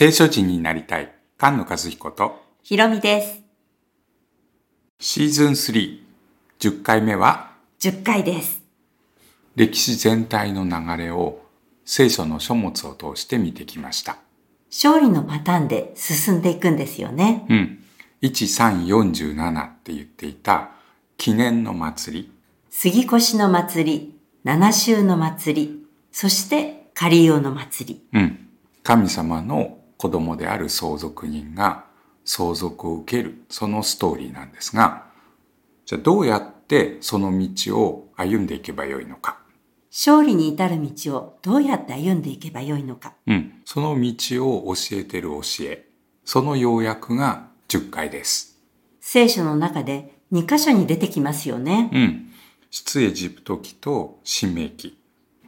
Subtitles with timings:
[0.00, 3.42] 聖書人になりたい菅野和彦とひろみです。
[4.98, 6.00] シーズン3、
[6.58, 7.50] 10回目は
[7.80, 8.62] ？10回です。
[9.56, 11.42] 歴史全体の流れを
[11.84, 14.16] 聖書の書物を通して見てきました。
[14.70, 17.44] 勝利のパターンで進んでいくんですよね。
[17.50, 17.84] うん。
[18.22, 20.70] 1347って言っていた
[21.18, 22.32] 記念の祭り。
[22.70, 28.18] 杉越の祭り、七州の祭り、そして仮用の祭り。
[28.18, 28.46] うん。
[28.82, 31.84] 神様の子供である相続人が
[32.24, 35.04] 相続を受ける、そのストーリーなんですが、
[35.84, 39.40] じゃあどうやってその道を歩んでいけばよいのか。
[39.90, 43.12] 勝利に至る道をどうやって歩んでいけばよいのか。
[43.26, 43.60] うん。
[43.66, 45.86] その道を教えてる教え。
[46.24, 48.58] その要約が10回です。
[49.00, 51.90] 聖書の中で2箇所に出てきますよね。
[51.92, 52.30] うん。
[52.70, 54.98] 出エジプト記と新明記。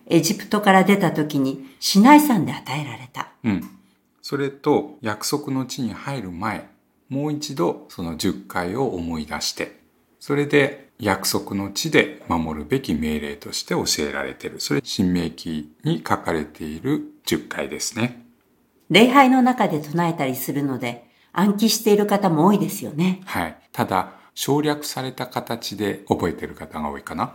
[0.08, 3.32] エジプトから出た時にシナイ山で与えられた。
[3.44, 3.78] うん。
[4.22, 6.70] それと約束の地に入る前、
[7.08, 9.80] もう一度その10回を思い出して、
[10.20, 14.60] それで約束の地で守るべき命令として教えられている。
[14.60, 18.24] それ、新明記に書かれている10回ですね。
[18.88, 23.22] 礼拝の中で唱えたりするので暗記している方も多いですよね。
[23.24, 23.56] はい。
[23.72, 27.34] ただ、省略された形で覚えている方が多いかな。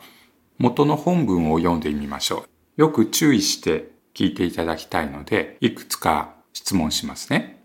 [0.57, 2.45] 元の本文を読んでみましょ
[2.77, 2.81] う。
[2.81, 7.63] よく注意して聞いていただきたいので、いくつか質問しますね。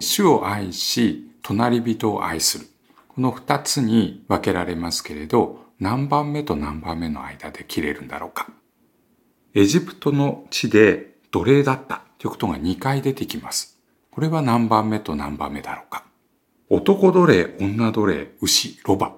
[0.00, 2.66] 主を愛し、隣人を愛する。
[3.06, 8.48] この二つに分けられますけれど、何番目と何番目の間で切れるんだろうか。
[9.54, 13.78] エジプトの地で奴隷だったということが2回出てきます。
[14.10, 16.04] これは何番目と何番目だろうか。
[16.68, 19.14] 男奴隷、女奴隷、牛、ロバ。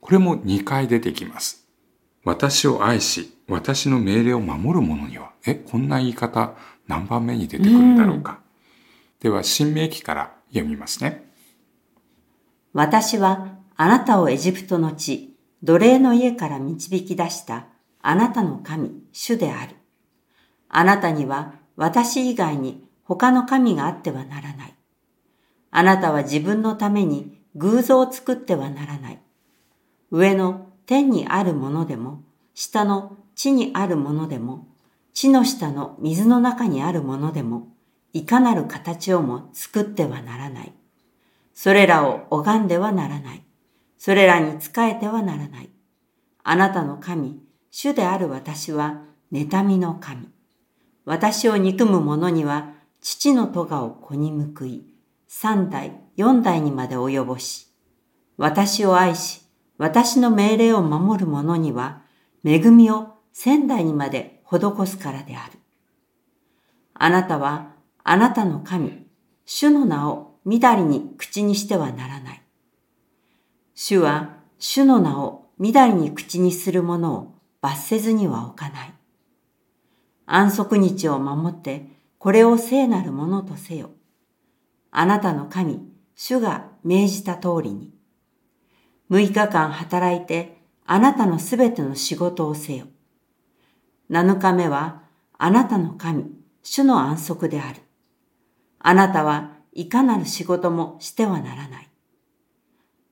[0.00, 1.68] これも2回出てきます。
[2.24, 6.54] 私を愛し、私の命令を守る者には、え、こんな言い方
[6.90, 8.40] 何番目に出てくるんだろうか。
[9.20, 11.24] では、新明記から読みますね。
[12.72, 17.66] 私はあなたをエジプトの地、奴隷の家から導き出した
[18.02, 19.76] あなたの神、主である。
[20.68, 24.74] あなたには私以外に他の神があってはならない。
[25.70, 29.22] あなたは自分のために偶像を作ってはならない。
[30.10, 32.24] 上の天にあるものでも、
[32.54, 34.66] 下の地にあるものでも、
[35.20, 37.68] 地の下の水の中にあるものでも、
[38.14, 40.72] いかなる形をも作ってはならない。
[41.52, 43.44] それらを拝んではならない。
[43.98, 45.68] それらに仕えてはならない。
[46.42, 47.38] あなたの神、
[47.70, 50.26] 主である私は、妬みの神。
[51.04, 54.86] 私を憎む者には、父の咎を子に報い、
[55.28, 57.66] 三代、四代にまで及ぼし、
[58.38, 59.42] 私を愛し、
[59.76, 62.04] 私の命令を守る者には、
[62.42, 65.52] 恵みを千代にまで施すからである。
[66.94, 69.06] あなたは、あなたの神、
[69.44, 72.42] 主の名をみだりに口にしてはならない。
[73.74, 78.94] 主は主の名をみだりに口にする者を罰せずには置かない。
[80.26, 81.86] 安息日を守って
[82.18, 83.90] これを聖なるものとせよ。
[84.90, 85.80] あなたの神、
[86.14, 87.90] 主が命じた通りに。
[89.08, 92.86] 六日間働いてあなたのすべての仕事をせよ。
[94.10, 95.02] 七日目は
[95.38, 96.26] あなたの神、
[96.64, 97.80] 主の安息である。
[98.80, 101.88] あなたはいかなる仕事もしてはならない。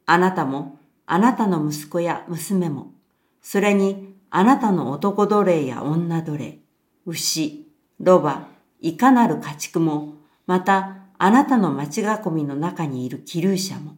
[0.06, 2.94] あなたも、あなたの息子や娘も、
[3.40, 6.58] それにあなたの男奴隷や女奴隷、
[7.06, 7.70] 牛、
[8.00, 8.48] ロバ、
[8.80, 10.14] いかなる家畜も、
[10.46, 13.94] またあなたの町囲みの中にいる気流者も。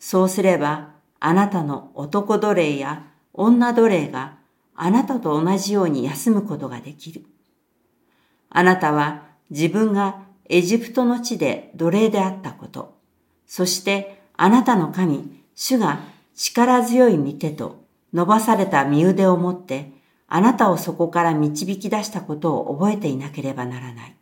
[0.00, 4.35] そうすれば、あなたの男奴隷や女奴隷が
[4.76, 7.24] あなたと同じように休むことができる。
[8.50, 12.94] あなたは自分がエジプトの地で奴隷であったこと、
[13.46, 16.00] そしてあなたの神、主が
[16.34, 19.92] 力強い御手と伸ばされた身腕を持って、
[20.28, 24.16] あなたをそこから導き出したことを覚えていなければならない。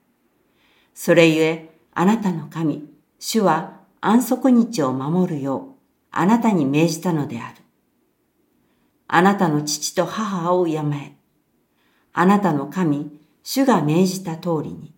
[0.94, 5.74] それゆえ、あなたの神、主は安息日を守るよう、
[6.10, 7.63] あなたに命じたのである。
[9.06, 11.16] あなたの父と母を敬え。
[12.12, 14.94] あなたの神、主が命じた通りに。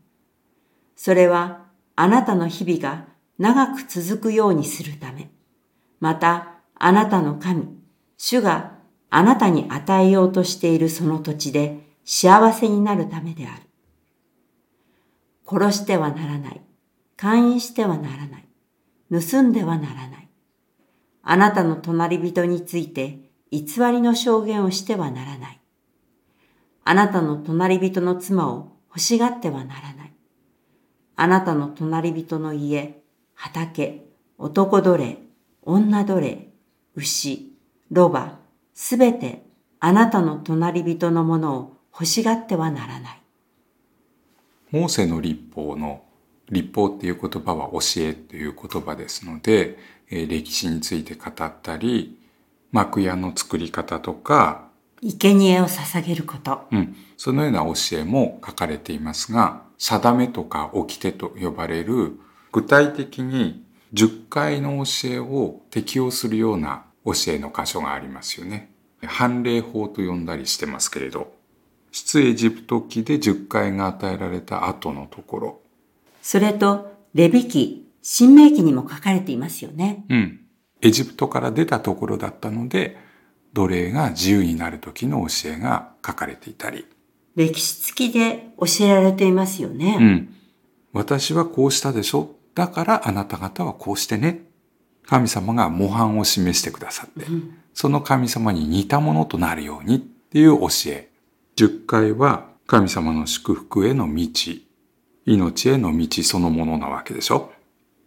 [0.95, 1.67] それは
[1.97, 3.07] あなたの日々が
[3.39, 5.31] 長く続くようにするため、
[6.01, 7.69] またあなたの神、
[8.17, 8.79] 主が
[9.11, 13.63] あなたに与えようとしているその土地で幸せになるためである。
[15.49, 16.61] 殺してはならない。
[17.17, 18.49] 勧誘してはならない。
[19.11, 20.29] 盗んではならない。
[21.23, 23.61] あなたの隣人について偽
[23.93, 25.61] りの証言をしてはならない。
[26.85, 30.13] あなたの隣人の妻を欲しがってはならない。
[31.17, 33.03] あなたの隣人の家、
[33.35, 34.07] 畑、
[34.39, 35.19] 男奴隷、
[35.63, 36.49] 女奴隷、
[36.95, 37.53] 牛、
[37.91, 38.39] ロバ、
[38.75, 39.47] すべて
[39.81, 43.23] あなたの隣人のものを欲しがってはならない。
[44.71, 46.03] モーセの立法の
[46.51, 49.79] 立法っていう言葉は教えという言葉ですので、
[50.09, 52.19] 歴史について語ったり、
[52.77, 54.69] 幕屋の作り方とか、
[55.03, 56.67] 生贄を捧げること。
[56.71, 56.97] うん。
[57.17, 62.19] そのような教えも書かれていますが、定めとか掟と呼ばれる
[62.53, 63.65] 具体的に
[63.95, 68.71] 10回の教えを適用するような教えの箇所がありますよね。
[69.05, 71.33] 判例法と呼んだりしてますけれど、
[71.93, 75.61] 出エジプト記で10回が与えられた後のところ。
[76.23, 80.05] それと、レビ記、新明記にも書かれていますよね。
[80.09, 80.41] うん。
[80.87, 82.97] エジプトから出たところだったので、
[83.53, 86.87] 奴隷が自由になる時の教えが書かれていたり。
[87.35, 89.97] 歴史付きで教えられていますよね。
[90.01, 90.35] うん。
[90.93, 94.45] 私はこうしたでしょだからあなた方はこうしてね。
[95.07, 101.09] 神様が模範を示してくださって、うん、その神様に似たものとなるようにっていう教え。
[101.57, 104.29] 10回は神様の祝福への道、
[105.25, 107.53] 命への道そのものなわけでしょ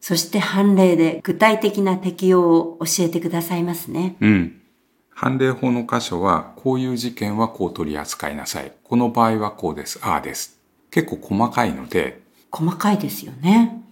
[0.01, 4.15] そして判例で具体的な適用を教えてくださいますね。
[4.21, 4.61] うん。
[5.09, 8.71] 判例法の箇所は、こういう事件はこう取り扱いなさい。
[8.83, 9.99] この場合はこうです。
[10.01, 10.59] ああです。
[10.91, 12.21] 結構細かいので。
[12.51, 13.83] 細かいですよね。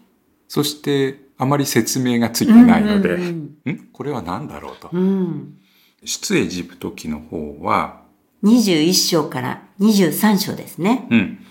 [0.47, 4.89] そして、あまり説明がついてないので、うん、うん、んこれは何だろうと。
[4.93, 5.57] うん、
[6.05, 8.01] 出エジプト記の方は、
[8.43, 11.07] 21章から23章ですね。
[11.11, 11.45] うん。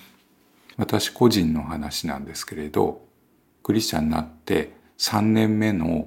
[0.76, 3.05] 私個人の話なんですけれど、
[3.66, 6.06] クリスチャンになって3年目の、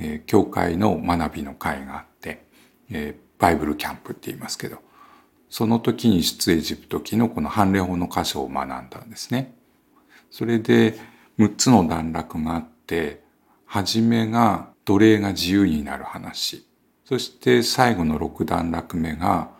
[0.00, 2.44] えー、教会の学びの会があって、
[2.90, 4.78] えー、バイブルキャンプって言いますけど、
[5.48, 9.54] その時に出エジプト記のこの判例法の箇所を学んだんですね。
[10.28, 10.98] それで
[11.38, 13.22] 6つの段落があって、
[13.64, 16.66] 初めが奴隷が自由になる話。
[17.04, 19.50] そして最後の6段落目が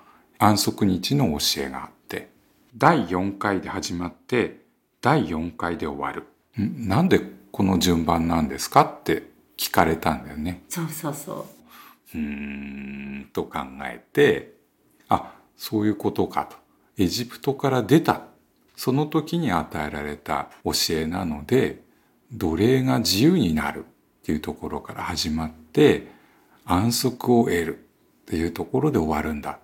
[0.40, 2.31] 安息日の教えがあって、
[2.76, 4.62] 第4回で始まって
[5.00, 6.26] 第4回で終わる。
[6.58, 7.20] なんで
[7.52, 8.82] この順番なんですか？
[8.82, 9.22] って
[9.56, 10.64] 聞かれたんだよね。
[10.69, 11.44] そうそうそう。
[12.14, 14.55] うーんと考えて、
[15.08, 16.56] あ、そういうことかと。
[16.96, 18.22] エジプトから出た。
[18.76, 21.82] その時に与えられた教えなので、
[22.32, 26.08] 奴隷が自由になるっていうところから始まって、
[26.64, 27.81] 安息を得るっ
[28.26, 29.58] ていうところで終わるんだ。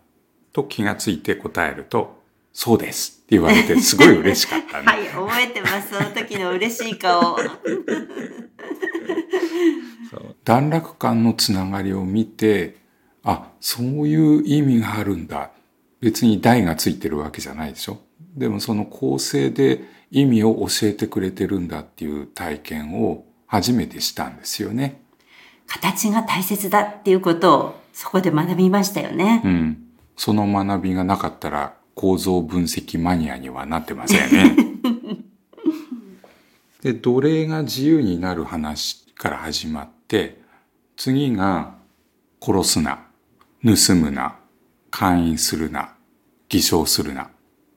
[0.52, 2.23] と気がついて答えると、
[2.54, 4.84] そうですって言われてすごい嬉しかったね。
[4.86, 5.92] はい、覚えてます。
[5.92, 7.36] その時の嬉しい顔。
[10.44, 12.76] 段落間のつながりを見て、
[13.24, 15.50] あ、そういう意味があるんだ。
[16.00, 17.98] 別に題がついてるわけじゃないでしょ。
[18.36, 25.02] でもその構成で意味を教えてくれてるんだっていう体験を初めてしたんですよね。
[25.66, 29.42] 形が大切だっていうことをそこで学びましたよね。
[29.44, 29.78] うん。
[30.16, 34.56] その学びがなかったら構造分析マニアにはなってませんね。
[36.82, 40.43] で、奴隷が自由になる話から始まって、
[40.96, 41.75] 次が
[42.43, 43.06] 殺すな、
[43.64, 44.37] 盗むな、
[44.91, 45.94] 勧誘するな、
[46.49, 47.30] 偽証するな。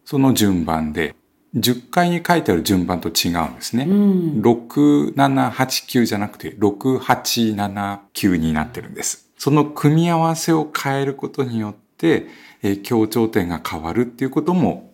[0.03, 1.15] その順番で、
[1.55, 3.85] 10回に書いてある順番と違うんですね。
[3.85, 9.29] うん、6、7、8、9じゃなくて、6、8、7、9になってるんです。
[9.37, 12.27] その組み合わせを変えることによって、
[12.61, 14.93] えー、強調点が変わるっていうことも、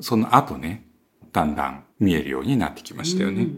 [0.00, 0.84] その後ね、
[1.32, 3.48] だんだん見えるようになってきましたよね。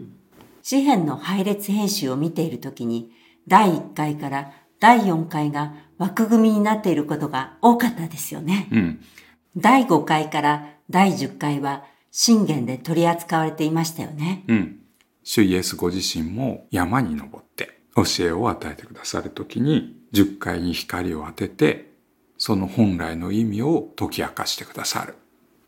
[0.61, 3.11] 詩篇の配列編集を見ているときに、
[3.47, 8.67] 第1回から第4回が枠組みになっていることが多かったですよね。
[8.71, 9.01] うん、
[9.55, 14.43] 第5回から第10回は信玄で取り扱われていましたよね。
[14.47, 14.79] うん。
[15.23, 21.92] 主イエスご自身も山に登って教えを与えてくださるときに10回に光を当てて
[22.37, 25.15] その本来の意味を解き明かしてくださる。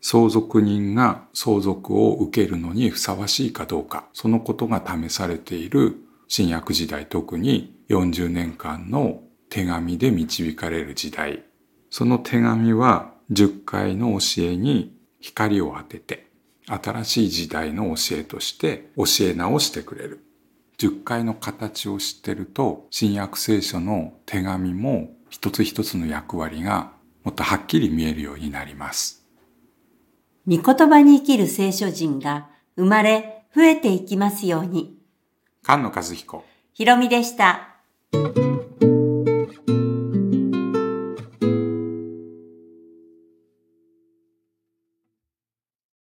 [0.00, 5.96] 相続人が相続を受けるのにふさわしいかどうか、そのことが試されている
[6.28, 11.44] 新約時代特に40年間の手紙で導かれる時代。
[11.90, 16.26] その手紙は10回の教えに光を当てて、
[16.66, 20.20] 新しい時代の教えとして教え直してくれる。
[20.78, 29.22] 10回の形を知ってると、新約聖書の手紙も一つ一つの役割がもっとはっきり見えるようになります。
[30.48, 34.98] 御言葉に生きる聖書人が生まれ増えていきますように。
[35.62, 36.42] 菅野和彦。
[36.72, 37.76] ひろみでした。